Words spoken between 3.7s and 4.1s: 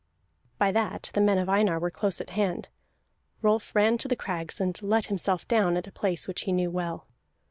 ran to